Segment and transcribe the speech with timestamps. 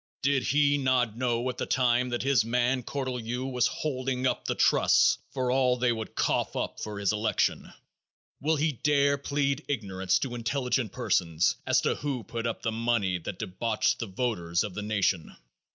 [0.23, 4.55] Did he not know at the time that his man Cortelyou was holding up the
[4.55, 7.71] trusts for all they would "cough up" for his election?
[8.41, 13.19] Will he dare plead ignorance to intelligent persons as to who put up the money
[13.19, 15.35] that debauched the voters of the nation?